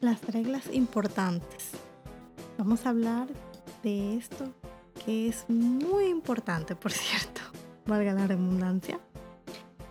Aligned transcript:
las 0.00 0.24
reglas 0.24 0.64
importantes. 0.72 1.70
Vamos 2.56 2.86
a 2.86 2.90
hablar 2.90 3.28
de 3.82 4.16
esto 4.16 4.52
que 5.04 5.28
es 5.28 5.44
muy 5.48 6.06
importante, 6.06 6.76
por 6.76 6.92
cierto, 6.92 7.40
valga 7.86 8.12
la 8.12 8.26
redundancia. 8.26 9.00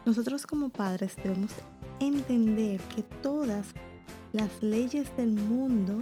Nosotros 0.06 0.48
como 0.48 0.70
padres 0.70 1.16
debemos 1.18 1.52
entender 2.00 2.80
que 2.96 3.04
todas 3.04 3.68
las 4.32 4.62
leyes 4.62 5.16
del 5.18 5.32
mundo 5.32 6.00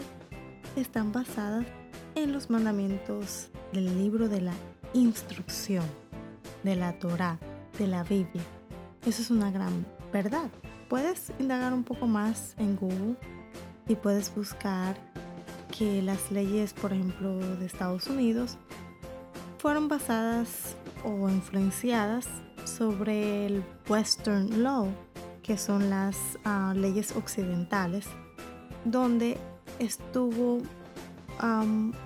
están 0.75 1.11
basadas 1.11 1.65
en 2.15 2.31
los 2.31 2.49
mandamientos 2.49 3.49
del 3.73 3.97
libro 3.97 4.29
de 4.29 4.41
la 4.41 4.53
instrucción, 4.93 5.85
de 6.63 6.75
la 6.75 6.97
Torah, 6.99 7.39
de 7.79 7.87
la 7.87 8.03
Biblia. 8.03 8.43
Eso 9.05 9.21
es 9.21 9.31
una 9.31 9.51
gran 9.51 9.85
verdad. 10.13 10.49
Puedes 10.89 11.31
indagar 11.39 11.73
un 11.73 11.83
poco 11.83 12.07
más 12.07 12.55
en 12.57 12.75
Google 12.75 13.15
y 13.87 13.95
puedes 13.95 14.33
buscar 14.33 14.95
que 15.77 16.01
las 16.01 16.31
leyes, 16.31 16.73
por 16.73 16.93
ejemplo, 16.93 17.37
de 17.37 17.65
Estados 17.65 18.07
Unidos 18.07 18.57
fueron 19.57 19.87
basadas 19.87 20.75
o 21.03 21.29
influenciadas 21.29 22.27
sobre 22.63 23.45
el 23.45 23.63
Western 23.87 24.63
Law, 24.63 24.87
que 25.43 25.57
son 25.57 25.89
las 25.89 26.17
ah, 26.43 26.73
leyes 26.75 27.15
occidentales, 27.15 28.05
donde 28.83 29.37
estuvo, 29.79 30.61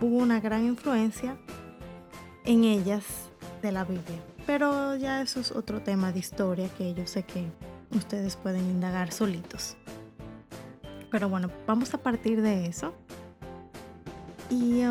hubo 0.02 0.18
una 0.18 0.40
gran 0.40 0.66
influencia 0.66 1.38
en 2.46 2.64
ellas 2.64 3.06
de 3.62 3.72
la 3.72 3.84
Biblia. 3.84 4.20
Pero 4.46 4.96
ya 4.96 5.22
eso 5.22 5.40
es 5.40 5.52
otro 5.52 5.82
tema 5.82 6.12
de 6.12 6.20
historia 6.20 6.70
que 6.78 6.94
yo 6.94 7.06
sé 7.06 7.24
que 7.24 7.46
ustedes 7.92 8.36
pueden 8.36 8.66
indagar 8.66 9.12
solitos. 9.12 9.78
Pero 11.12 11.30
bueno, 11.30 11.50
vamos 11.66 11.94
a 11.94 11.98
partir 11.98 12.42
de 12.42 12.68
eso. 12.68 12.94
Y 14.50 14.82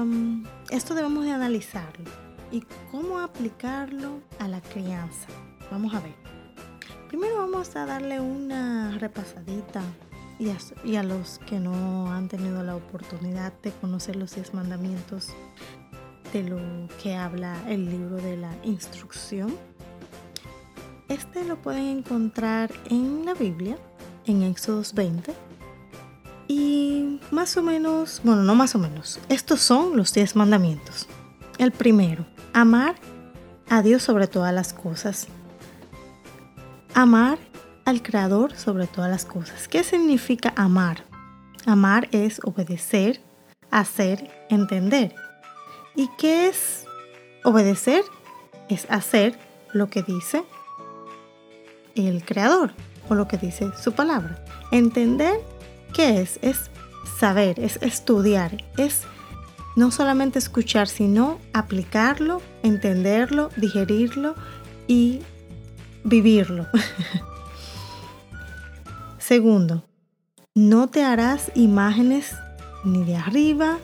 esto 0.71 0.95
debemos 0.95 1.25
de 1.25 1.33
analizarlo. 1.33 2.11
¿Y 2.51 2.63
cómo 2.91 3.19
aplicarlo 3.19 4.21
a 4.39 4.49
la 4.49 4.61
crianza? 4.61 5.29
Vamos 5.71 5.95
a 5.95 6.01
ver. 6.01 6.15
Primero 7.09 7.37
vamos 7.39 7.75
a 7.77 7.87
darle 7.87 8.21
una 8.21 8.97
repasadita 8.99 9.83
y 10.39 10.51
a, 10.51 10.59
y 10.85 10.97
a 10.97 11.03
los 11.03 11.39
que 11.41 11.59
no 11.59 12.13
han 12.13 12.29
tenido 12.29 12.63
la 12.63 12.77
oportunidad 12.77 13.53
de 13.63 13.73
conocer 13.73 14.17
los 14.17 14.35
diez 14.35 14.55
mandamientos 14.55 15.29
de 16.33 16.43
lo 16.43 16.59
que 17.03 17.17
habla 17.17 17.57
el 17.69 17.87
libro 17.87 18.17
de 18.17 18.37
la 18.37 18.55
instrucción. 18.63 19.55
Este 21.09 21.45
lo 21.45 21.57
pueden 21.57 21.99
encontrar 21.99 22.71
en 22.91 23.25
la 23.25 23.35
Biblia, 23.35 23.79
en 24.27 24.43
Éxodos 24.43 24.93
20. 24.95 25.48
Y 26.49 27.21
más 27.31 27.57
o 27.57 27.63
menos, 27.63 28.21
bueno, 28.25 28.43
no 28.43 28.55
más 28.55 28.75
o 28.75 28.79
menos, 28.79 29.21
estos 29.29 29.61
son 29.61 29.97
los 29.97 30.13
10 30.15 30.35
mandamientos. 30.35 31.07
El 31.59 31.73
primero, 31.73 32.27
amar 32.55 32.97
a 33.69 33.83
Dios 33.83 34.03
sobre 34.03 34.27
todas 34.27 34.55
las 34.55 34.73
cosas. 34.73 35.29
Amar 36.95 37.39
al 37.85 38.03
Creador 38.03 38.57
sobre 38.57 38.87
todas 38.87 39.11
las 39.11 39.25
cosas. 39.25 39.69
¿Qué 39.69 39.85
significa 39.85 40.53
amar? 40.57 41.05
Amar 41.67 42.09
es 42.13 42.41
obedecer, 42.45 43.21
hacer, 43.71 44.31
entender. 44.49 45.15
¿Y 45.95 46.09
qué 46.17 46.49
es 46.49 46.85
obedecer? 47.45 48.03
Es 48.69 48.87
hacer 48.91 49.39
lo 49.73 49.89
que 49.89 50.03
dice 50.03 50.45
el 51.95 52.25
creador 52.25 52.73
o 53.09 53.15
lo 53.15 53.29
que 53.29 53.37
dice 53.37 53.71
su 53.83 53.93
palabra. 53.93 54.45
Entender 54.71 55.41
qué 55.93 56.21
es, 56.21 56.39
es 56.43 56.71
saber, 57.19 57.59
es 57.61 57.79
estudiar, 57.83 58.65
es 58.77 59.03
no 59.77 59.91
solamente 59.91 60.39
escuchar, 60.39 60.89
sino 60.89 61.39
aplicarlo, 61.53 62.43
entenderlo, 62.63 63.51
digerirlo 63.57 64.35
y 64.87 65.21
vivirlo. 66.05 66.67
Segundo, 69.19 69.85
no 70.55 70.89
te 70.89 71.05
harás 71.05 71.53
imágenes 71.55 72.35
ni 72.85 73.05
de 73.05 73.17
arriba, 73.17 73.79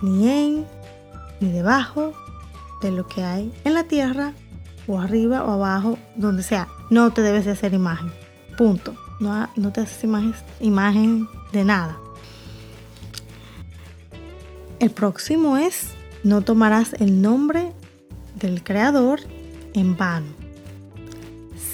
ni 0.00 0.28
en, 0.28 0.66
ni 1.40 1.50
debajo 1.50 2.14
de 2.80 2.90
lo 2.90 3.06
que 3.06 3.22
hay 3.22 3.52
en 3.64 3.74
la 3.74 3.84
tierra 3.84 4.32
o 4.86 4.98
arriba 4.98 5.44
o 5.44 5.52
abajo, 5.52 5.98
donde 6.16 6.42
sea. 6.42 6.68
No 6.90 7.12
te 7.12 7.22
debes 7.22 7.44
de 7.44 7.52
hacer 7.52 7.74
imagen. 7.74 8.12
Punto. 8.56 8.94
No, 9.24 9.72
te 9.72 9.80
haces 9.80 10.04
imagen 10.60 11.28
de 11.52 11.64
nada. 11.64 11.98
El 14.80 14.90
próximo 14.90 15.56
es, 15.56 15.88
no 16.24 16.42
tomarás 16.42 16.92
el 16.94 17.22
nombre 17.22 17.72
del 18.38 18.62
Creador 18.62 19.20
en 19.72 19.96
vano. 19.96 20.26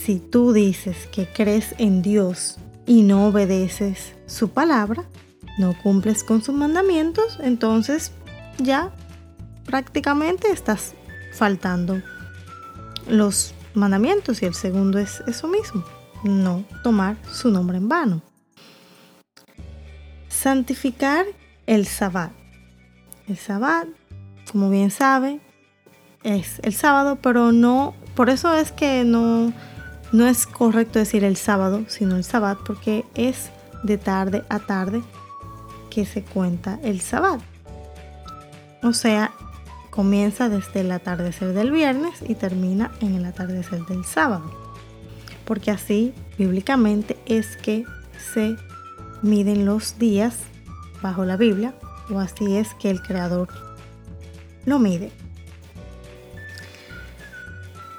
Si 0.05 0.21
tú 0.21 0.53
dices 0.53 1.09
que 1.10 1.27
crees 1.27 1.75
en 1.78 2.03
Dios 2.03 2.56
y 2.87 3.03
no 3.03 3.27
obedeces 3.27 4.12
su 4.27 4.50
palabra, 4.50 5.05
no 5.59 5.75
cumples 5.83 6.22
con 6.22 6.43
sus 6.43 6.55
mandamientos, 6.55 7.39
entonces 7.43 8.12
ya 8.59 8.93
prácticamente 9.65 10.53
estás 10.53 10.94
faltando 11.33 12.00
los 13.09 13.55
mandamientos 13.75 14.41
y 14.43 14.47
el 14.47 14.55
segundo 14.55 15.00
es 15.00 15.21
eso 15.27 15.49
mismo, 15.49 15.84
no 16.25 16.64
tomar 16.82 17.16
su 17.32 17.50
nombre 17.50 17.78
en 17.78 17.88
vano. 17.88 18.22
Santificar 20.28 21.26
el 21.66 21.86
sabbat. 21.86 22.32
El 23.28 23.36
sabbat, 23.36 23.88
como 24.50 24.70
bien 24.70 24.91
sabe, 24.91 25.41
es 26.22 26.60
el 26.62 26.75
sábado, 26.75 27.19
pero 27.22 27.53
no, 27.53 27.94
por 28.14 28.30
eso 28.30 28.54
es 28.54 28.72
que 28.72 29.04
no, 29.04 29.53
no 30.12 30.26
es 30.26 30.47
correcto 30.47 30.98
decir 30.98 31.25
el 31.25 31.36
sábado, 31.36 31.84
sino 31.88 32.16
el 32.16 32.25
sabbat, 32.25 32.59
porque 32.66 33.04
es 33.14 33.50
de 33.82 33.98
tarde 33.98 34.44
a 34.48 34.59
tarde 34.59 35.03
que 35.91 36.04
se 36.04 36.22
cuenta 36.22 36.78
el 36.82 37.00
sabbat. 37.00 37.41
O 38.82 38.92
sea, 38.92 39.32
comienza 39.91 40.48
desde 40.48 40.80
el 40.80 40.92
atardecer 40.92 41.53
del 41.53 41.70
viernes 41.70 42.22
y 42.26 42.34
termina 42.34 42.91
en 43.00 43.14
el 43.14 43.25
atardecer 43.25 43.84
del 43.86 44.04
sábado. 44.04 44.69
Porque 45.50 45.72
así, 45.72 46.15
bíblicamente, 46.38 47.19
es 47.27 47.56
que 47.56 47.84
se 48.33 48.56
miden 49.21 49.66
los 49.66 49.99
días 49.99 50.37
bajo 51.03 51.25
la 51.25 51.37
Biblia, 51.37 51.75
o 52.09 52.21
así 52.21 52.56
es 52.56 52.72
que 52.75 52.88
el 52.88 53.03
Creador 53.03 53.49
lo 54.65 54.78
mide. 54.78 55.10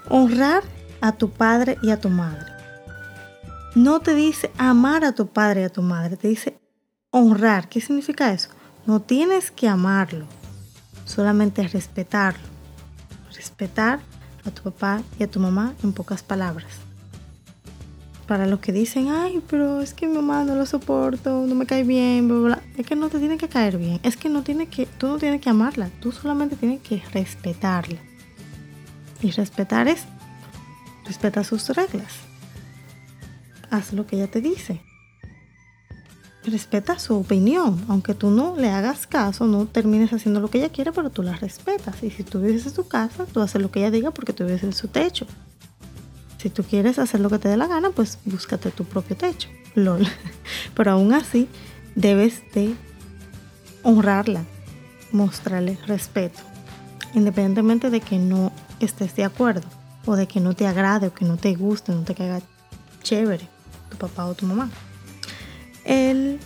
Honrar 0.07 0.63
a 1.01 1.11
tu 1.11 1.29
padre 1.29 1.78
y 1.81 1.90
a 1.90 2.00
tu 2.00 2.07
madre. 2.07 2.45
No 3.75 4.00
te 4.00 4.16
dice 4.16 4.50
amar 4.57 5.03
a 5.03 5.11
tu 5.11 5.28
padre 5.28 5.63
y 5.63 5.66
a 5.66 5.69
tu 5.69 5.81
madre, 5.81 6.16
te 6.16 6.29
dice 6.29 6.57
honrar. 7.09 7.67
¿Qué 7.67 7.81
significa 7.81 8.31
eso? 8.31 8.47
No 8.85 9.01
tienes 9.01 9.51
que 9.51 9.67
amarlo, 9.67 10.25
solamente 11.03 11.67
respetarlo. 11.67 12.47
Respetar 13.35 14.00
a 14.45 14.51
tu 14.51 14.63
papá 14.63 15.01
y 15.19 15.23
a 15.23 15.29
tu 15.29 15.41
mamá 15.41 15.73
en 15.84 15.91
pocas 15.91 16.23
palabras. 16.23 16.91
Para 18.31 18.47
los 18.47 18.61
que 18.61 18.71
dicen, 18.71 19.09
ay, 19.09 19.43
pero 19.49 19.81
es 19.81 19.93
que 19.93 20.07
mi 20.07 20.15
mamá 20.15 20.45
no 20.45 20.55
lo 20.55 20.65
soporto, 20.65 21.45
no 21.45 21.53
me 21.53 21.65
cae 21.65 21.83
bien, 21.83 22.29
bla, 22.29 22.37
bla, 22.37 22.61
es 22.77 22.85
que 22.85 22.95
no 22.95 23.09
te 23.09 23.19
tiene 23.19 23.37
que 23.37 23.49
caer 23.49 23.77
bien, 23.77 23.99
es 24.03 24.15
que 24.15 24.29
no 24.29 24.41
tiene 24.41 24.67
que, 24.67 24.85
tú 24.85 25.07
no 25.07 25.17
tienes 25.17 25.41
que 25.41 25.49
amarla, 25.49 25.89
tú 25.99 26.13
solamente 26.13 26.55
tienes 26.55 26.79
que 26.79 27.03
respetarla. 27.11 27.99
Y 29.21 29.31
respetar 29.31 29.89
es, 29.89 30.05
respeta 31.05 31.43
sus 31.43 31.67
reglas. 31.75 32.13
Haz 33.69 33.91
lo 33.91 34.07
que 34.07 34.15
ella 34.15 34.31
te 34.31 34.39
dice 34.39 34.79
respeta 36.45 36.97
su 36.99 37.17
opinión, 37.17 37.84
aunque 37.89 38.13
tú 38.16 38.29
no 38.29 38.55
le 38.55 38.69
hagas 38.69 39.07
caso, 39.07 39.45
no 39.45 39.66
termines 39.66 40.13
haciendo 40.13 40.39
lo 40.39 40.49
que 40.49 40.59
ella 40.59 40.69
quiere, 40.69 40.93
pero 40.93 41.09
tú 41.09 41.22
la 41.22 41.35
respetas. 41.35 42.01
Y 42.01 42.11
si 42.11 42.23
tú 42.23 42.39
vives 42.39 42.66
en 42.66 42.73
su 42.73 42.87
casa, 42.87 43.25
tú 43.25 43.41
haces 43.41 43.61
lo 43.61 43.72
que 43.72 43.79
ella 43.79 43.91
diga 43.91 44.11
porque 44.11 44.31
tú 44.31 44.45
vives 44.45 44.63
en 44.63 44.72
su 44.72 44.87
techo. 44.87 45.27
Si 46.41 46.49
tú 46.49 46.64
quieres 46.64 46.97
hacer 46.97 47.20
lo 47.20 47.29
que 47.29 47.38
te 47.38 47.49
dé 47.49 47.55
la 47.55 47.67
gana, 47.67 47.91
pues 47.91 48.17
búscate 48.26 48.72
tu 48.72 48.84
propio 48.84 49.16
techo. 49.16 49.47
LOL. 49.76 50.08
Pero 50.76 50.91
aún 50.91 51.14
así, 51.14 51.47
debes 51.93 52.41
de 52.55 52.73
honrarla, 53.84 54.43
mostrarle 55.11 55.78
respeto, 55.85 56.41
independientemente 57.14 57.91
de 57.91 58.02
que 58.02 58.17
no 58.17 58.52
estés 58.79 59.16
de 59.16 59.23
acuerdo, 59.23 59.67
o 60.05 60.16
de 60.16 60.28
que 60.28 60.40
no 60.40 60.55
te 60.55 60.66
agrade, 60.66 61.05
o 61.05 61.14
que 61.14 61.26
no 61.26 61.38
te 61.38 61.53
guste, 61.53 61.91
no 61.91 62.02
te 62.02 62.16
caiga 62.16 62.41
chévere 63.03 63.47
tu 63.91 63.97
papá 63.97 64.26
o 64.26 64.34
tu 64.34 64.47
mamá. 64.47 64.67
El 65.84 66.40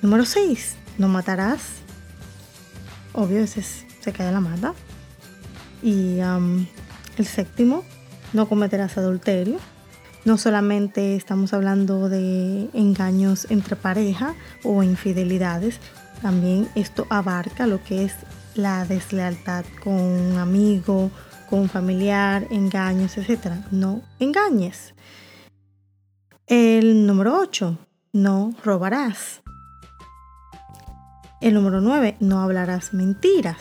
número 0.00 0.24
6, 0.24 0.76
no 0.96 1.08
matarás. 1.08 1.60
Obvio, 3.12 3.40
ese 3.40 3.62
se 3.62 4.12
cae 4.14 4.32
la 4.32 4.40
mata. 4.40 4.72
Y 5.82 6.20
el 6.20 7.26
séptimo, 7.26 7.84
no 8.32 8.48
cometerás 8.48 8.96
adulterio. 8.98 9.58
No 10.24 10.36
solamente 10.36 11.16
estamos 11.16 11.54
hablando 11.54 12.08
de 12.08 12.68
engaños 12.74 13.46
entre 13.50 13.76
pareja 13.76 14.34
o 14.64 14.82
infidelidades, 14.82 15.80
también 16.20 16.68
esto 16.74 17.06
abarca 17.08 17.66
lo 17.66 17.82
que 17.82 18.04
es 18.04 18.14
la 18.54 18.84
deslealtad 18.84 19.64
con 19.82 19.94
un 19.94 20.36
amigo, 20.36 21.10
con 21.48 21.60
un 21.60 21.68
familiar, 21.68 22.46
engaños, 22.50 23.16
etc. 23.16 23.52
No 23.70 24.02
engañes. 24.18 24.94
El 26.46 27.06
número 27.06 27.38
8, 27.38 27.78
no 28.12 28.54
robarás. 28.62 29.42
El 31.40 31.54
número 31.54 31.80
9, 31.80 32.16
no 32.20 32.42
hablarás 32.42 32.92
mentiras. 32.92 33.58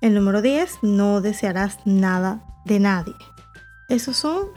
El 0.00 0.14
número 0.14 0.40
10, 0.40 0.78
no 0.82 1.20
desearás 1.20 1.78
nada 1.84 2.42
de 2.64 2.80
nadie. 2.80 3.14
Esos 3.88 4.16
son 4.16 4.48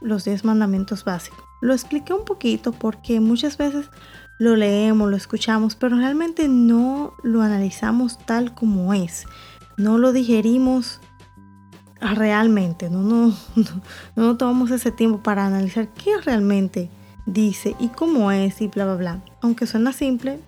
los 0.00 0.24
10 0.24 0.44
mandamientos 0.44 1.04
básicos. 1.04 1.44
Lo 1.60 1.72
expliqué 1.72 2.12
un 2.12 2.24
poquito 2.24 2.72
porque 2.72 3.20
muchas 3.20 3.56
veces 3.56 3.88
lo 4.38 4.56
leemos, 4.56 5.08
lo 5.08 5.16
escuchamos, 5.16 5.76
pero 5.76 5.96
realmente 5.96 6.48
no 6.48 7.14
lo 7.22 7.42
analizamos 7.42 8.18
tal 8.18 8.54
como 8.54 8.92
es. 8.92 9.26
No 9.76 9.98
lo 9.98 10.12
digerimos 10.12 11.00
realmente, 12.00 12.90
no, 12.90 13.02
no, 13.02 13.36
no, 14.16 14.36
tomamos 14.36 14.70
ese 14.72 14.90
tiempo 14.90 15.22
para 15.22 15.46
analizar 15.46 15.88
qué 15.88 16.20
realmente 16.20 16.90
dice 17.26 17.76
y 17.78 17.88
cómo 17.88 18.32
es 18.32 18.60
y 18.60 18.68
bla, 18.68 18.84
bla, 18.84 18.96
bla. 18.96 19.24
Aunque 19.40 19.66
suena 19.66 19.92
simple, 19.92 20.40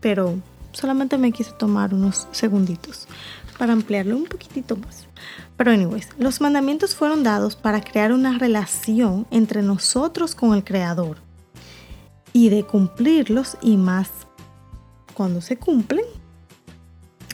pero 0.00 0.38
solamente 0.72 1.16
me 1.16 1.32
quise 1.32 1.52
tomar 1.52 1.94
unos 1.94 2.28
segunditos 2.32 3.08
para 3.58 3.72
ampliarlo 3.72 4.16
un 4.16 4.26
poquitito 4.26 4.76
más. 4.76 5.07
Pero 5.58 5.72
anyways, 5.72 6.08
los 6.18 6.40
mandamientos 6.40 6.94
fueron 6.94 7.24
dados 7.24 7.56
para 7.56 7.80
crear 7.80 8.12
una 8.12 8.38
relación 8.38 9.26
entre 9.32 9.60
nosotros 9.60 10.36
con 10.36 10.54
el 10.54 10.62
Creador 10.62 11.18
y 12.32 12.48
de 12.48 12.62
cumplirlos 12.62 13.58
y 13.60 13.76
más 13.76 14.08
cuando 15.14 15.40
se 15.40 15.56
cumplen 15.56 16.04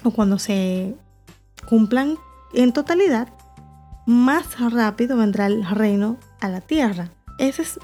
o 0.05 0.11
cuando 0.11 0.38
se 0.38 0.97
cumplan 1.69 2.17
en 2.55 2.73
totalidad, 2.73 3.29
más 4.06 4.59
rápido 4.59 5.19
vendrá 5.19 5.47
el 5.47 5.62
reino 5.62 6.17
a 6.41 6.49
la 6.49 6.62
tierra. 6.62 7.11
Ese 7.38 7.61
es, 7.61 7.79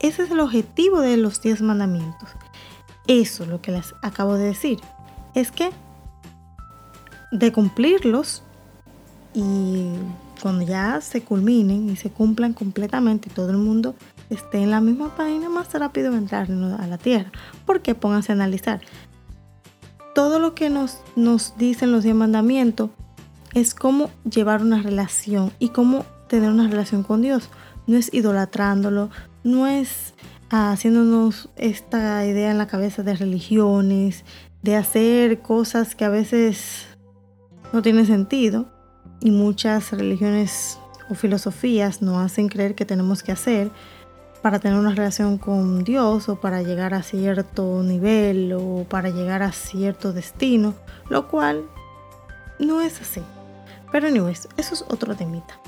ese 0.00 0.24
es 0.24 0.30
el 0.30 0.40
objetivo 0.40 1.00
de 1.00 1.16
los 1.16 1.40
diez 1.40 1.62
mandamientos. 1.62 2.28
Eso 3.06 3.44
es 3.44 3.48
lo 3.48 3.62
que 3.62 3.72
les 3.72 3.94
acabo 4.02 4.34
de 4.34 4.44
decir. 4.44 4.80
Es 5.34 5.50
que 5.50 5.70
de 7.32 7.52
cumplirlos 7.52 8.42
y 9.38 9.92
cuando 10.42 10.64
ya 10.64 11.00
se 11.00 11.22
culminen 11.22 11.88
y 11.88 11.94
se 11.94 12.10
cumplan 12.10 12.54
completamente 12.54 13.28
y 13.28 13.32
todo 13.32 13.50
el 13.50 13.56
mundo 13.56 13.94
esté 14.30 14.58
en 14.58 14.72
la 14.72 14.80
misma 14.80 15.14
página, 15.14 15.48
más 15.48 15.72
rápido 15.74 16.12
entrar 16.12 16.50
a 16.50 16.86
la 16.88 16.98
Tierra. 16.98 17.30
Porque 17.64 17.94
pónganse 17.94 18.32
a 18.32 18.34
analizar. 18.34 18.80
Todo 20.12 20.40
lo 20.40 20.56
que 20.56 20.70
nos, 20.70 20.98
nos 21.14 21.56
dicen 21.56 21.92
los 21.92 22.02
diez 22.02 22.16
mandamientos 22.16 22.90
es 23.54 23.76
cómo 23.76 24.10
llevar 24.28 24.60
una 24.60 24.82
relación 24.82 25.52
y 25.60 25.68
cómo 25.68 26.04
tener 26.28 26.50
una 26.50 26.66
relación 26.66 27.04
con 27.04 27.22
Dios. 27.22 27.48
No 27.86 27.96
es 27.96 28.12
idolatrándolo, 28.12 29.10
no 29.44 29.68
es 29.68 30.14
haciéndonos 30.50 31.48
esta 31.54 32.26
idea 32.26 32.50
en 32.50 32.58
la 32.58 32.66
cabeza 32.66 33.04
de 33.04 33.14
religiones, 33.14 34.24
de 34.62 34.74
hacer 34.74 35.42
cosas 35.42 35.94
que 35.94 36.04
a 36.04 36.08
veces 36.08 36.88
no 37.72 37.82
tienen 37.82 38.06
sentido 38.06 38.77
y 39.20 39.30
muchas 39.30 39.92
religiones 39.92 40.78
o 41.10 41.14
filosofías 41.14 42.02
nos 42.02 42.18
hacen 42.18 42.48
creer 42.48 42.74
que 42.74 42.84
tenemos 42.84 43.22
que 43.22 43.32
hacer 43.32 43.70
para 44.42 44.58
tener 44.60 44.78
una 44.78 44.94
relación 44.94 45.38
con 45.38 45.84
Dios 45.84 46.28
o 46.28 46.36
para 46.36 46.62
llegar 46.62 46.94
a 46.94 47.02
cierto 47.02 47.82
nivel 47.82 48.52
o 48.52 48.86
para 48.88 49.10
llegar 49.10 49.42
a 49.42 49.52
cierto 49.52 50.12
destino, 50.12 50.74
lo 51.08 51.28
cual 51.28 51.64
no 52.58 52.80
es 52.80 53.00
así. 53.00 53.22
Pero 53.90 54.06
anyways, 54.08 54.48
eso 54.56 54.74
es 54.74 54.82
otro 54.88 55.16
temita. 55.16 55.58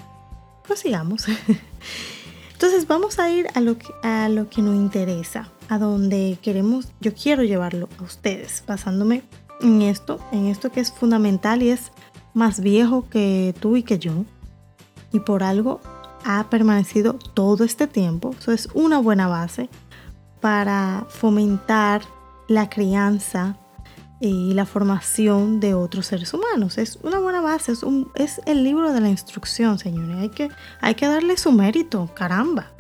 Prosigamos. 0.67 1.27
Entonces 2.53 2.87
vamos 2.87 3.19
a 3.19 3.31
ir 3.31 3.47
a 3.55 3.61
lo, 3.61 3.79
que, 3.79 3.89
a 4.03 4.29
lo 4.29 4.49
que 4.51 4.61
nos 4.61 4.77
interesa, 4.77 5.51
a 5.69 5.79
donde 5.79 6.39
queremos, 6.43 6.89
yo 7.01 7.15
quiero 7.15 7.43
llevarlo 7.43 7.89
a 7.99 8.03
ustedes, 8.03 8.63
basándome 8.67 9.23
en 9.63 9.83
esto, 9.83 10.21
en 10.31 10.47
esto 10.47 10.71
que 10.71 10.81
es 10.81 10.93
fundamental 10.93 11.63
y 11.63 11.71
es 11.71 11.91
más 12.35 12.61
viejo 12.61 13.09
que 13.09 13.55
tú 13.61 13.77
y 13.77 13.83
que 13.83 13.99
yo. 13.99 14.25
Y 15.13 15.21
por 15.21 15.43
algo 15.43 15.81
ha 16.25 16.49
permanecido 16.51 17.15
todo 17.15 17.65
este 17.65 17.87
tiempo. 17.87 18.35
Eso 18.39 18.53
es 18.53 18.69
una 18.75 18.99
buena 18.99 19.27
base 19.29 19.69
para 20.41 21.07
fomentar 21.09 22.03
la 22.49 22.69
crianza 22.69 23.57
y 24.21 24.53
la 24.53 24.67
formación 24.67 25.61
de 25.61 25.75
otros 25.75 26.07
seres 26.07 26.35
humanos. 26.35 26.79
Es 26.79 26.99
una 27.03 27.19
buena 27.19 27.41
base, 27.41 27.73
es, 27.73 27.83
un, 27.83 28.11
es 28.15 28.41
el 28.47 28.63
libro 28.63 28.93
de 28.93 29.01
la 29.01 29.09
instrucción, 29.09 29.79
señores. 29.79 30.17
Hay 30.19 30.29
que, 30.29 30.51
hay 30.81 30.95
que 30.95 31.07
darle 31.07 31.37
su 31.37 31.53
mérito, 31.53 32.09
caramba. 32.15 32.71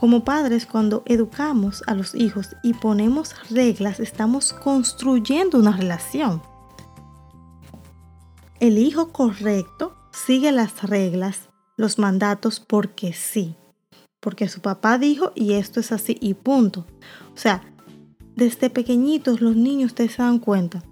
Como 0.00 0.24
padres, 0.24 0.66
cuando 0.66 1.02
educamos 1.06 1.82
a 1.86 1.94
los 1.94 2.14
hijos 2.14 2.54
y 2.62 2.74
ponemos 2.74 3.34
reglas, 3.50 4.00
estamos 4.00 4.52
construyendo 4.52 5.58
una 5.58 5.74
relación. 5.74 6.42
El 8.58 8.78
hijo 8.78 9.12
correcto 9.12 9.94
sigue 10.12 10.50
las 10.50 10.82
reglas, 10.82 11.50
los 11.76 11.98
mandatos 11.98 12.58
porque 12.58 13.12
sí, 13.12 13.54
porque 14.18 14.48
su 14.48 14.62
papá 14.62 14.96
dijo 14.96 15.32
y 15.34 15.52
esto 15.52 15.78
es 15.78 15.92
así 15.92 16.16
y 16.22 16.32
punto. 16.32 16.86
O 17.34 17.36
sea, 17.36 17.62
desde 18.34 18.70
pequeñitos 18.70 19.42
los 19.42 19.56
niños 19.56 19.94
te 19.94 20.08
se 20.08 20.22
dan 20.22 20.38
cuenta. 20.38 20.82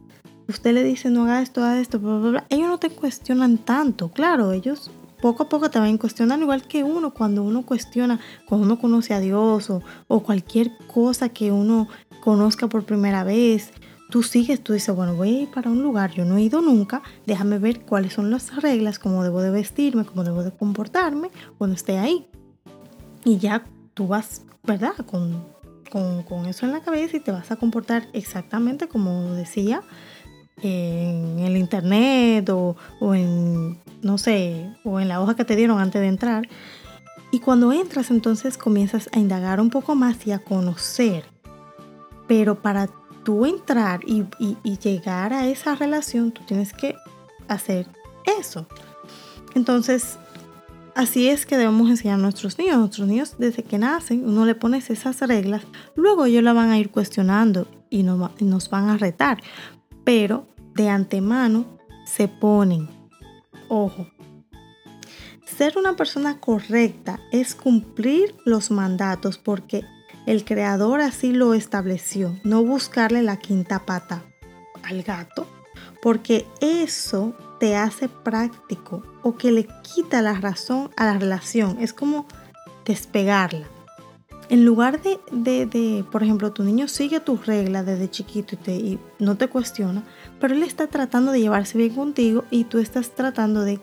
Usted 0.47 0.75
le 0.75 0.85
dice 0.85 1.09
no 1.09 1.25
haga 1.25 1.41
esto, 1.41 1.65
haga 1.65 1.81
esto, 1.81 1.99
bla, 1.99 2.19
bla, 2.19 2.31
bla. 2.33 2.47
Ellos 2.51 2.69
no 2.69 2.79
te 2.79 2.91
cuestionan 2.91 3.57
tanto, 3.57 4.11
claro, 4.11 4.53
ellos 4.53 4.91
poco 5.23 5.45
a 5.45 5.49
poco 5.49 5.71
te 5.71 5.79
van 5.79 5.97
cuestionando, 5.97 6.45
igual 6.45 6.69
que 6.69 6.85
uno 6.85 7.15
cuando 7.15 7.43
uno 7.43 7.65
cuestiona, 7.65 8.21
cuando 8.47 8.67
uno 8.67 8.79
conoce 8.79 9.15
a 9.15 9.21
Dios 9.21 9.71
o, 9.71 9.81
o 10.07 10.23
cualquier 10.23 10.77
cosa 10.87 11.31
que 11.31 11.51
uno 11.51 11.89
conozca 12.21 12.69
por 12.69 12.85
primera 12.85 13.25
vez 13.25 13.73
tú 14.15 14.23
sigues, 14.23 14.63
tú 14.63 14.75
dices, 14.75 14.95
bueno, 14.95 15.17
voy 15.17 15.29
a 15.29 15.41
ir 15.41 15.51
para 15.51 15.69
un 15.69 15.83
lugar, 15.83 16.13
yo 16.13 16.25
no 16.25 16.37
he 16.37 16.43
ido 16.43 16.63
nunca, 16.63 17.03
déjame 17.27 17.59
ver 17.59 17.81
cuáles 17.81 18.13
son 18.13 18.31
las 18.31 18.55
reglas, 18.63 19.01
cómo 19.01 19.25
debo 19.25 19.43
de 19.43 19.51
vestirme, 19.51 20.05
cómo 20.05 20.23
debo 20.23 20.45
de 20.45 20.53
comportarme 20.53 21.33
cuando 21.59 21.75
esté 21.75 21.99
ahí. 21.99 22.25
Y 23.25 23.39
ya 23.39 23.65
tú 23.93 24.07
vas, 24.07 24.43
¿verdad? 24.63 24.93
Con, 25.11 25.45
con, 25.91 26.47
eso 26.47 26.65
en 26.65 26.71
la 26.71 26.81
cabeza 26.81 27.17
y 27.17 27.21
te 27.21 27.33
vas 27.33 27.51
a 27.51 27.57
comportar 27.57 28.07
exactamente 28.13 28.87
como 28.87 29.33
decía 29.33 29.83
en 30.63 31.41
el 31.41 31.57
internet 31.57 32.49
o, 32.51 32.77
o 33.01 33.17
en, 33.17 33.81
no 34.01 34.17
sé, 34.17 34.77
o 34.85 35.01
en 35.01 35.09
la 35.09 35.21
hoja 35.21 35.35
que 35.35 35.45
te 35.45 35.57
dieron 35.57 35.81
antes 35.81 36.01
de 36.01 36.07
entrar. 36.07 36.49
Y 37.33 37.41
cuando 37.41 37.73
entras 37.73 38.13
entonces 38.13 38.59
comienzas 38.59 39.11
a 39.13 39.19
indagar 39.19 39.61
un 39.61 39.71
poco 39.71 39.97
más 39.97 40.25
y 40.25 40.31
a 40.31 40.39
conocer. 40.39 41.25
Pero 42.29 42.63
para 42.63 42.89
tú 43.25 43.47
entrar 43.47 44.01
y, 44.07 44.25
llegar 44.79 45.33
a 45.33 45.47
esa 45.49 45.75
relación, 45.75 46.33
tú 46.33 46.43
tienes 46.47 46.73
que 46.73 46.95
hacer 47.49 47.87
eso. 48.39 48.67
Entonces, 49.55 50.19
así 50.95 51.29
es 51.29 51.47
que 51.47 51.57
debemos 51.57 51.89
enseñar 51.91 52.19
a 52.19 52.23
nuestros 52.23 52.59
niños. 52.59 52.79
Nuestros 52.79 53.09
niños, 53.09 53.35
desde 53.39 53.63
que 53.63 53.79
nacen, 53.79 54.29
uno 54.29 54.45
le 54.45 54.55
pones 54.55 54.91
esas 54.91 55.21
reglas, 55.21 55.63
luego 55.97 56.27
ellos 56.27 56.43
la 56.43 56.53
van 56.53 56.71
a 56.71 56.79
ir 56.79 56.91
cuestionando 56.91 57.67
y 57.91 58.03
nos 58.03 58.71
van 58.71 58.89
a 58.89 58.99
retar. 58.99 59.43
Pero 60.05 60.47
de 60.75 60.89
antemano 60.89 61.65
se 62.05 62.29
ponen, 62.29 62.89
ojo, 63.69 64.07
ser 65.45 65.79
una 65.79 65.95
persona 65.95 66.41
correcta 66.41 67.21
es 67.31 67.55
cumplir 67.55 68.35
los 68.45 68.71
mandatos 68.71 69.39
porque 69.39 69.85
el 70.27 70.45
creador 70.45 71.01
así 71.01 71.33
lo 71.33 71.55
estableció, 71.55 72.35
no 72.45 72.65
buscarle 72.65 73.23
la 73.23 73.37
quinta 73.39 73.81
pata 73.81 74.23
al 74.83 75.03
gato, 75.03 75.47
porque 76.03 76.47
eso 76.61 77.35
te 77.61 77.77
hace 77.77 78.09
práctico 78.09 79.03
o 79.23 79.37
que 79.37 79.53
le 79.53 79.67
quita 79.83 80.23
la 80.23 80.35
razón 80.35 80.91
a 80.97 81.07
la 81.07 81.19
relación. 81.19 81.79
Es 81.81 81.93
como 81.93 82.27
despegarla. 82.85 83.67
En 84.51 84.67
lugar 84.67 85.01
de, 85.03 85.19
de, 85.33 86.05
por 86.13 86.23
ejemplo, 86.23 86.53
tu 86.53 86.65
niño 86.65 86.87
sigue 86.89 87.21
tus 87.21 87.47
reglas 87.47 87.87
desde 87.87 88.11
chiquito 88.11 88.55
y, 88.55 88.59
te, 88.59 88.73
y 88.75 88.99
no 89.19 89.37
te 89.37 89.49
cuestiona, 89.49 90.05
pero 90.39 90.55
él 90.55 90.63
está 90.63 90.87
tratando 90.87 91.33
de 91.33 91.41
llevarse 91.41 91.79
bien 91.79 91.95
contigo 91.95 92.45
y 92.51 92.65
tú 92.65 92.79
estás 92.79 93.15
tratando 93.15 93.63
de... 93.63 93.81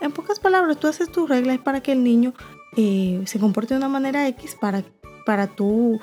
En 0.00 0.12
pocas 0.12 0.38
palabras, 0.38 0.78
tú 0.78 0.86
haces 0.86 1.10
tus 1.10 1.28
reglas 1.28 1.58
para 1.58 1.80
que 1.80 1.92
el 1.92 2.04
niño 2.04 2.34
eh, 2.76 3.22
se 3.26 3.38
comporte 3.40 3.74
de 3.74 3.78
una 3.78 3.88
manera 3.88 4.28
X 4.28 4.56
para 4.60 4.84
para 5.24 5.46
tú, 5.46 6.00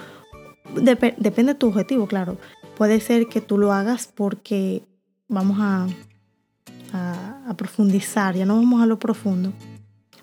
depende 0.75 1.53
de 1.53 1.55
tu 1.55 1.67
objetivo, 1.67 2.07
claro. 2.07 2.37
Puede 2.77 2.99
ser 2.99 3.27
que 3.27 3.41
tú 3.41 3.57
lo 3.57 3.73
hagas 3.73 4.07
porque 4.07 4.83
vamos 5.27 5.57
a, 5.59 5.87
a, 6.93 7.53
profundizar, 7.55 8.35
ya 8.35 8.45
no 8.45 8.55
vamos 8.55 8.81
a 8.81 8.85
lo 8.85 8.99
profundo. 8.99 9.53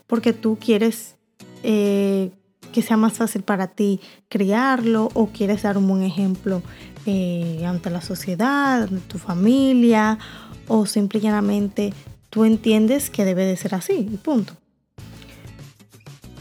porque 0.07 0.33
tú 0.33 0.57
quieres 0.59 1.17
eh, 1.63 2.31
que 2.73 2.83
sea 2.83 2.97
más 2.97 3.15
fácil 3.15 3.43
para 3.43 3.69
ti 3.69 4.01
criarlo 4.29 5.11
o 5.15 5.29
quieres 5.29 5.63
dar 5.63 5.77
un 5.77 5.87
buen 5.87 6.03
ejemplo 6.03 6.63
eh, 7.07 7.65
ante 7.67 7.91
la 7.91 8.01
sociedad, 8.01 8.89
tu 9.09 9.19
familia 9.19 10.19
o 10.67 10.87
simplemente 10.87 11.93
tú 12.31 12.45
entiendes 12.45 13.11
que 13.11 13.25
debe 13.25 13.45
de 13.45 13.57
ser 13.57 13.75
así 13.75 14.09
y 14.13 14.17
punto. 14.17 14.55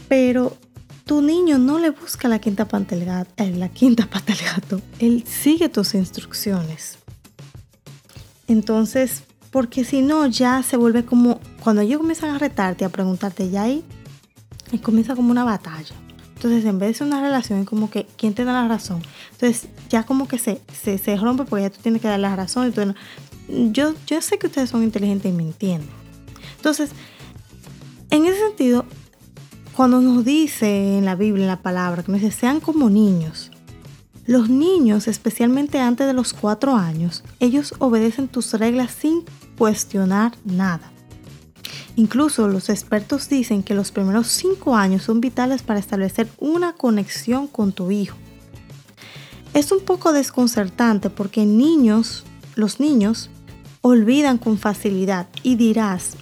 Pero 0.08 0.56
tu 1.08 1.22
niño 1.22 1.56
no 1.56 1.78
le 1.78 1.88
busca 1.88 2.28
la 2.28 2.38
quinta 2.38 2.68
pata 2.68 2.94
gato, 2.94 3.32
eh, 3.42 3.50
la 3.56 3.70
quinta. 3.70 4.06
Él 4.98 5.24
sigue 5.26 5.70
tus 5.70 5.94
instrucciones. 5.94 6.98
Entonces, 8.46 9.22
porque 9.50 9.84
si 9.84 10.02
no, 10.02 10.26
ya 10.26 10.62
se 10.62 10.76
vuelve 10.76 11.06
como, 11.06 11.40
cuando 11.64 11.80
ellos 11.80 11.98
comienzan 11.98 12.34
a 12.34 12.38
retarte, 12.38 12.84
a 12.84 12.90
preguntarte, 12.90 13.48
ya 13.48 13.62
ahí, 13.62 13.82
y 14.70 14.78
comienza 14.80 15.16
como 15.16 15.30
una 15.30 15.44
batalla. 15.44 15.94
Entonces, 16.34 16.66
en 16.66 16.78
vez 16.78 16.90
de 16.90 16.94
ser 16.96 17.06
una 17.06 17.22
relación, 17.22 17.64
como 17.64 17.88
que, 17.88 18.06
¿quién 18.18 18.34
te 18.34 18.44
da 18.44 18.52
la 18.52 18.68
razón? 18.68 19.00
Entonces, 19.32 19.70
ya 19.88 20.04
como 20.04 20.28
que 20.28 20.36
se, 20.36 20.60
se, 20.74 21.16
rompe 21.16 21.46
porque 21.46 21.62
ya 21.62 21.70
tú 21.70 21.80
tienes 21.80 22.02
que 22.02 22.08
dar 22.08 22.20
la 22.20 22.36
razón. 22.36 22.66
Entonces, 22.66 22.94
yo, 23.48 23.94
yo 24.06 24.20
sé 24.20 24.38
que 24.38 24.48
ustedes 24.48 24.68
son 24.68 24.82
inteligentes 24.82 25.32
y 25.32 25.34
me 25.34 25.42
entienden. 25.42 25.88
Entonces, 26.56 26.90
en 28.10 28.26
ese 28.26 28.38
sentido, 28.38 28.84
cuando 29.78 30.00
nos 30.00 30.24
dice 30.24 30.98
en 30.98 31.04
la 31.04 31.14
Biblia, 31.14 31.44
en 31.44 31.50
la 31.50 31.62
palabra, 31.62 32.02
que 32.02 32.10
nos 32.10 32.20
dice, 32.20 32.36
sean 32.36 32.58
como 32.58 32.90
niños, 32.90 33.52
los 34.26 34.48
niños, 34.48 35.06
especialmente 35.06 35.78
antes 35.78 36.04
de 36.04 36.14
los 36.14 36.32
cuatro 36.32 36.74
años, 36.74 37.22
ellos 37.38 37.72
obedecen 37.78 38.26
tus 38.26 38.52
reglas 38.54 38.90
sin 38.90 39.22
cuestionar 39.56 40.32
nada. 40.44 40.90
Incluso 41.94 42.48
los 42.48 42.70
expertos 42.70 43.28
dicen 43.28 43.62
que 43.62 43.74
los 43.74 43.92
primeros 43.92 44.26
cinco 44.26 44.74
años 44.74 45.04
son 45.04 45.20
vitales 45.20 45.62
para 45.62 45.78
establecer 45.78 46.26
una 46.38 46.72
conexión 46.72 47.46
con 47.46 47.70
tu 47.70 47.92
hijo. 47.92 48.16
Es 49.54 49.70
un 49.70 49.78
poco 49.78 50.12
desconcertante 50.12 51.08
porque 51.08 51.46
niños, 51.46 52.24
los 52.56 52.80
niños, 52.80 53.30
olvidan 53.82 54.38
con 54.38 54.58
facilidad 54.58 55.28
y 55.44 55.54
dirás, 55.54 56.16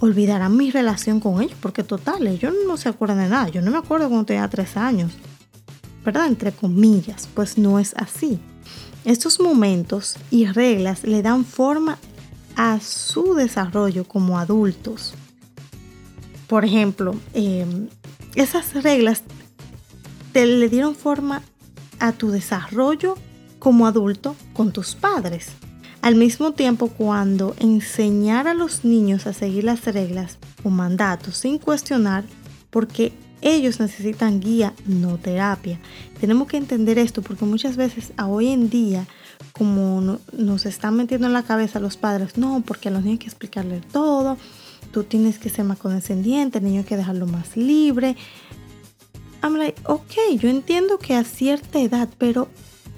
olvidarán 0.00 0.56
mi 0.56 0.70
relación 0.70 1.20
con 1.20 1.40
ellos 1.42 1.56
porque 1.60 1.84
total, 1.84 2.26
ellos 2.26 2.54
no 2.66 2.76
se 2.76 2.88
acuerdan 2.88 3.18
de 3.18 3.28
nada. 3.28 3.48
Yo 3.48 3.62
no 3.62 3.70
me 3.70 3.78
acuerdo 3.78 4.08
cuando 4.08 4.26
tenía 4.26 4.48
tres 4.48 4.76
años. 4.76 5.12
¿verdad? 6.04 6.26
Entre 6.26 6.52
comillas, 6.52 7.28
pues 7.34 7.58
no 7.58 7.78
es 7.78 7.94
así. 7.96 8.38
Estos 9.04 9.40
momentos 9.40 10.16
y 10.30 10.46
reglas 10.46 11.04
le 11.04 11.22
dan 11.22 11.44
forma 11.44 11.98
a 12.56 12.80
su 12.80 13.34
desarrollo 13.34 14.04
como 14.04 14.38
adultos. 14.38 15.14
Por 16.46 16.64
ejemplo, 16.64 17.14
em, 17.32 17.88
esas 18.34 18.82
reglas 18.82 19.22
te 20.32 20.46
le 20.46 20.68
dieron 20.68 20.94
forma 20.94 21.42
a 21.98 22.12
tu 22.12 22.30
desarrollo 22.30 23.16
como 23.58 23.86
adulto 23.86 24.36
con 24.52 24.72
tus 24.72 24.94
padres. 24.94 25.48
Al 26.02 26.14
mismo 26.14 26.52
tiempo, 26.52 26.88
cuando 26.88 27.54
enseñar 27.58 28.48
a 28.48 28.54
los 28.54 28.84
niños 28.84 29.26
a 29.26 29.34
seguir 29.34 29.64
las 29.64 29.84
reglas 29.84 30.38
o 30.64 30.70
mandatos 30.70 31.36
sin 31.36 31.58
cuestionar, 31.58 32.24
porque 32.70 33.12
ellos 33.42 33.80
necesitan 33.80 34.40
guía, 34.40 34.72
no 34.86 35.18
terapia. 35.18 35.78
Tenemos 36.20 36.48
que 36.48 36.56
entender 36.56 36.98
esto 36.98 37.22
porque 37.22 37.44
muchas 37.44 37.76
veces 37.76 38.12
a 38.16 38.26
hoy 38.26 38.48
en 38.48 38.70
día, 38.70 39.06
como 39.52 40.18
nos 40.32 40.66
están 40.66 40.96
metiendo 40.96 41.26
en 41.26 41.32
la 41.32 41.42
cabeza 41.42 41.80
los 41.80 41.96
padres, 41.96 42.36
no, 42.36 42.62
porque 42.66 42.88
a 42.88 42.92
los 42.92 43.02
niños 43.02 43.14
hay 43.14 43.18
que 43.18 43.28
explicarle 43.28 43.80
todo, 43.92 44.36
tú 44.92 45.04
tienes 45.04 45.38
que 45.38 45.48
ser 45.48 45.64
más 45.64 45.78
condescendiente, 45.78 46.58
el 46.58 46.64
niño 46.64 46.80
hay 46.80 46.86
que 46.86 46.96
dejarlo 46.96 47.26
más 47.26 47.56
libre. 47.56 48.16
I'm 49.42 49.56
like, 49.56 49.80
ok, 49.84 50.38
yo 50.38 50.48
entiendo 50.48 50.98
que 50.98 51.14
a 51.14 51.24
cierta 51.24 51.80
edad, 51.80 52.08
pero 52.18 52.48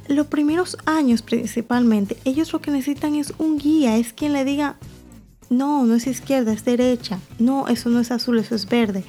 los 0.09 0.26
primeros 0.26 0.76
años 0.85 1.23
principalmente, 1.23 2.16
ellos 2.25 2.52
lo 2.52 2.61
que 2.61 2.71
necesitan 2.71 3.14
es 3.14 3.32
un 3.38 3.59
guía, 3.59 3.97
es 3.97 4.12
quien 4.12 4.32
le 4.32 4.44
diga, 4.44 4.76
no, 5.50 5.85
no 5.85 5.94
es 5.94 6.06
izquierda, 6.06 6.52
es 6.52 6.64
derecha, 6.64 7.21
no, 7.38 7.68
eso 7.68 7.88
no 7.90 8.00
es 8.00 8.11
azul, 8.11 8.38
eso 8.38 8.54
es 8.54 8.68
verde 8.68 9.04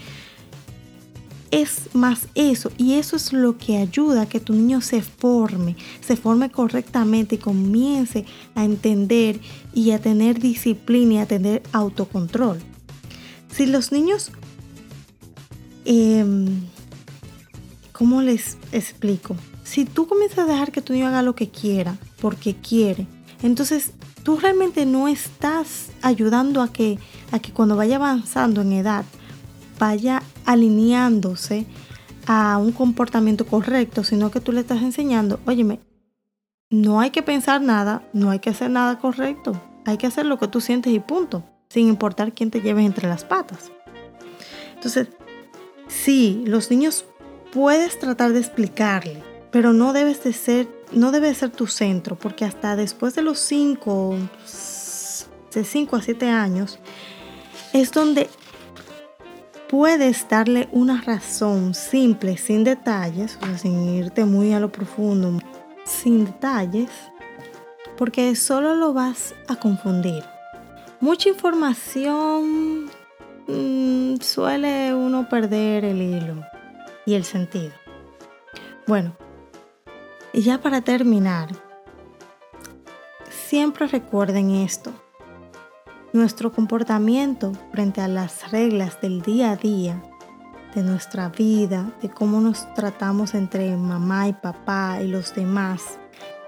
es 1.54 1.94
más 1.94 2.30
eso 2.34 2.72
y 2.78 2.94
eso 2.94 3.16
es 3.16 3.32
lo 3.32 3.60
que 3.60 3.78
ayuda 3.78 4.24
a 4.24 4.26
que 4.26 4.40
tu 4.40 4.54
niño 4.54 4.82
se 4.82 5.04
forme, 5.04 5.76
se 6.02 6.16
forme 6.16 6.50
correctamente 6.50 7.36
y 7.36 7.38
comience 7.38 8.26
a 8.56 8.66
entender 8.66 9.40
y 9.72 9.92
a 9.92 10.02
tener 10.02 10.40
disciplina 10.40 11.14
y 11.14 11.18
a 11.20 11.28
tener 11.28 11.62
autocontrol. 11.72 12.58
Si 13.56 13.68
los 13.68 13.92
niños, 13.92 14.32
em, 15.86 16.62
¿cómo 17.92 18.24
les 18.24 18.58
explico? 18.72 19.36
Si 19.64 19.86
tú 19.86 20.08
comienzas 20.08 20.40
a 20.40 20.46
dejar 20.46 20.72
que 20.72 20.82
tu 20.82 20.94
niño 20.94 21.08
haga 21.08 21.22
lo 21.22 21.36
que 21.36 21.50
quiera, 21.50 21.98
porque 22.22 22.56
quiere, 22.56 23.08
entonces 23.42 23.92
tú 24.24 24.38
realmente 24.38 24.86
no 24.86 25.08
estás 25.08 25.90
ayudando 26.02 26.62
a 26.62 26.72
que, 26.72 27.00
a 27.32 27.40
que 27.40 27.52
cuando 27.52 27.76
vaya 27.76 27.98
avanzando 27.98 28.62
en 28.62 28.74
edad, 28.74 29.06
vaya 29.80 30.22
alineándose 30.46 31.66
a 32.26 32.58
un 32.58 32.72
comportamiento 32.72 33.46
correcto, 33.46 34.04
sino 34.04 34.32
que 34.32 34.40
tú 34.40 34.52
le 34.52 34.62
estás 34.62 34.82
enseñando, 34.82 35.40
óyeme, 35.46 35.80
no 36.70 37.00
hay 37.02 37.12
que 37.12 37.22
pensar 37.22 37.62
nada, 37.62 38.08
no 38.14 38.32
hay 38.32 38.40
que 38.40 38.50
hacer 38.50 38.70
nada 38.70 39.00
correcto, 39.00 39.62
hay 39.86 39.98
que 39.98 40.08
hacer 40.08 40.26
lo 40.26 40.40
que 40.40 40.48
tú 40.48 40.62
sientes 40.62 40.94
y 40.94 41.00
punto, 41.00 41.44
sin 41.70 41.88
importar 41.88 42.34
quién 42.34 42.50
te 42.50 42.62
lleve 42.62 42.84
entre 42.84 43.08
las 43.08 43.26
patas. 43.26 43.72
Entonces, 44.74 45.10
sí, 45.88 46.44
los 46.48 46.72
niños 46.72 47.06
puedes 47.52 48.00
tratar 48.00 48.34
de 48.34 48.40
explicarle, 48.40 49.22
pero 49.54 49.72
no 49.72 49.94
debes 49.94 50.24
de 50.24 50.34
ser, 50.34 50.68
no 50.92 51.12
debe 51.12 51.32
ser 51.36 51.52
tu 51.52 51.68
centro, 51.68 52.16
porque 52.16 52.44
hasta 52.44 52.76
después 52.76 53.14
de 53.14 53.22
los 53.22 53.38
5, 53.38 54.16
de 55.54 55.64
5 55.64 55.96
a 55.96 56.02
7 56.02 56.28
años, 56.28 56.80
es 57.72 57.92
donde 57.92 58.32
puedes 59.70 60.28
darle 60.28 60.68
una 60.72 61.02
razón 61.02 61.76
simple, 61.76 62.36
sin 62.38 62.64
detalles, 62.64 63.38
o 63.44 63.46
sea, 63.46 63.58
sin 63.60 63.88
irte 63.90 64.26
muy 64.26 64.54
a 64.54 64.60
lo 64.60 64.72
profundo, 64.72 65.40
sin 65.86 66.26
detalles, 66.26 66.90
porque 67.96 68.36
solo 68.36 68.74
lo 68.74 68.92
vas 68.92 69.36
a 69.48 69.56
confundir. 69.56 70.24
Mucha 71.00 71.30
información 71.30 72.90
mm, 73.48 74.16
suele 74.20 74.96
uno 74.96 75.30
perder 75.30 75.86
el 75.86 76.02
hilo 76.02 76.44
y 77.06 77.14
el 77.14 77.24
sentido. 77.24 77.74
Bueno, 78.88 79.16
y 80.34 80.42
ya 80.42 80.62
para 80.62 80.82
terminar, 80.82 81.50
siempre 83.30 83.88
recuerden 83.88 84.52
esto. 84.52 84.92
Nuestro 86.12 86.52
comportamiento 86.52 87.54
frente 87.72 88.02
a 88.02 88.08
las 88.08 88.52
reglas 88.52 89.00
del 89.02 89.22
día 89.22 89.52
a 89.52 89.56
día, 89.56 90.04
de 90.76 90.84
nuestra 90.84 91.30
vida, 91.30 91.92
de 92.02 92.10
cómo 92.10 92.42
nos 92.42 92.72
tratamos 92.74 93.36
entre 93.36 93.76
mamá 93.78 94.28
y 94.28 94.34
papá 94.34 95.00
y 95.02 95.08
los 95.08 95.34
demás, 95.36 96.00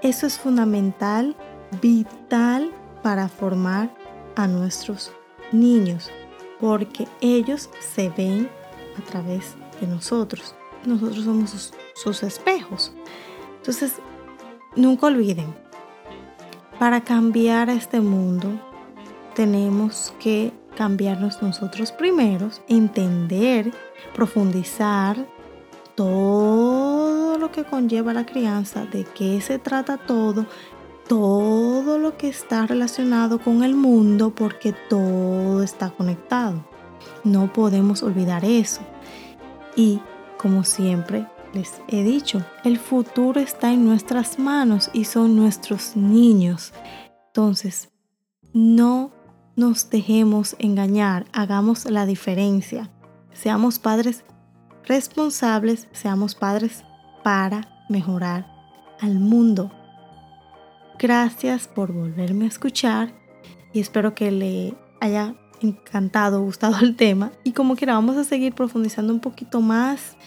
eso 0.01 0.27
es 0.27 0.38
fundamental, 0.38 1.36
vital 1.82 2.72
para 3.01 3.27
formar 3.27 3.89
a 4.36 4.48
nuestros 4.48 5.12
niños, 5.51 6.12
porque 6.60 7.08
ellos 7.22 7.70
se 7.80 8.10
ven 8.10 8.50
a 9.00 9.01
través 9.01 9.56
de 9.80 9.88
nosotros. 9.88 10.56
Nosotros 10.86 11.25
somos 11.25 11.74
sus, 11.96 12.24
espejos. 12.24 12.94
Entonces, 13.67 13.93
nunca 14.75 15.07
olviden, 15.07 15.55
para 16.77 17.01
cambiar 17.01 17.67
este 17.72 18.00
mundo, 18.00 18.48
tenemos 19.34 20.13
que 20.19 20.53
cambiarnos 20.77 21.41
nosotros 21.41 21.91
primeros, 21.91 22.62
entender, 22.67 23.74
profundizar 24.13 25.17
todo 25.95 27.39
lo 27.39 27.51
que 27.51 27.63
conlleva 27.63 28.13
la 28.13 28.27
crianza, 28.27 28.86
de 28.86 29.03
qué 29.03 29.41
se 29.41 29.57
trata 29.57 29.98
todo, 29.98 30.45
todo 31.07 31.98
lo 31.98 32.17
que 32.17 32.27
está 32.27 32.67
relacionado 32.67 33.39
con 33.39 33.63
el 33.63 33.74
mundo, 33.74 34.29
porque 34.29 34.75
todo 34.88 35.63
está 35.63 35.89
conectado. 35.89 36.63
No 37.24 37.51
podemos 37.51 38.03
olvidar 38.03 38.45
eso. 38.45 38.81
Y 39.75 40.01
como 40.38 40.63
siempre 40.63 41.25
les 41.55 41.81
he 41.88 42.03
dicho, 42.03 42.45
el 42.65 42.77
futuro 42.77 43.39
está 43.39 43.71
en 43.71 43.85
nuestras 43.85 44.38
manos 44.38 44.89
y 44.93 45.05
son 45.05 45.38
nuestros 45.38 45.95
niños. 45.95 46.74
Entonces, 47.27 47.89
no 48.53 49.12
nos 49.55 49.89
dejemos 49.89 50.57
engañar, 50.59 51.25
hagamos 51.31 51.89
la 51.89 52.05
diferencia. 52.05 52.91
Seamos 53.31 53.79
padres 53.79 54.25
responsables, 54.83 55.88
seamos 55.93 56.35
padres 56.35 56.83
para 57.24 57.85
mejorar 57.89 58.45
al 59.00 59.19
mundo. 59.19 59.71
Gracias 61.00 61.69
por 61.69 61.93
volverme 61.93 62.45
a 62.45 62.50
escuchar 62.50 63.13
y 63.71 63.79
espero 63.79 64.13
que 64.13 64.29
le 64.31 64.75
haya 65.00 65.35
encantado, 65.62 66.41
gustado 66.41 66.79
el 66.81 66.97
tema 66.97 67.31
y 67.45 67.53
como 67.53 67.77
quiera 67.77 67.93
vamos 67.93 68.17
a 68.17 68.25
seguir 68.25 68.53
profundizando 68.53 69.13
un 69.13 69.21
poquito 69.21 69.62
más 69.62 70.17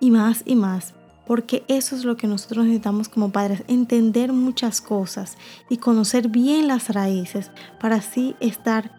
y 0.00 0.10
más 0.10 0.42
y 0.44 0.56
más 0.56 0.94
porque 1.26 1.64
eso 1.66 1.96
es 1.96 2.04
lo 2.04 2.16
que 2.16 2.28
nosotros 2.28 2.64
necesitamos 2.64 3.08
como 3.08 3.30
padres, 3.30 3.64
entender 3.66 4.32
muchas 4.32 4.80
cosas 4.80 5.36
y 5.68 5.78
conocer 5.78 6.28
bien 6.28 6.68
las 6.68 6.94
raíces 6.94 7.50
para 7.80 7.96
así 7.96 8.36
estar 8.38 8.92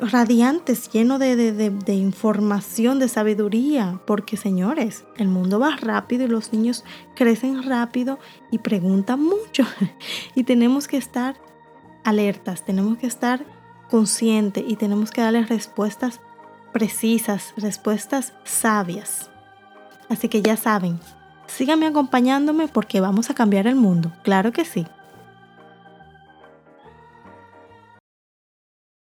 radiantes, 0.00 0.90
lleno 0.90 1.18
de, 1.18 1.34
de, 1.34 1.94
información, 1.94 3.00
de 3.00 3.08
sabiduría, 3.08 4.00
porque 4.06 4.36
señores, 4.36 5.04
el 5.16 5.26
mundo 5.26 5.58
va 5.58 5.76
rápido 5.76 6.24
y 6.24 6.28
los 6.28 6.52
niños 6.52 6.84
crecen 7.16 7.64
rápido 7.64 8.20
y 8.52 8.58
preguntan 8.58 9.20
mucho 9.20 9.64
y 10.36 10.44
tenemos 10.44 10.86
que 10.86 10.98
estar 10.98 11.36
alertas, 12.04 12.64
tenemos 12.64 12.96
que 12.98 13.08
estar 13.08 13.44
conscientes 13.90 14.62
y 14.68 14.76
tenemos 14.76 15.10
que 15.10 15.20
darles 15.20 15.48
respuestas 15.48 16.20
precisas, 16.72 17.54
respuestas 17.56 18.34
sabias. 18.44 19.30
Así 20.08 20.28
que 20.28 20.42
ya 20.42 20.56
saben, 20.56 20.98
síganme 21.46 21.86
acompañándome 21.86 22.68
porque 22.68 23.00
vamos 23.00 23.30
a 23.30 23.34
cambiar 23.34 23.66
el 23.66 23.76
mundo, 23.76 24.12
claro 24.22 24.52
que 24.52 24.64
sí. 24.64 24.86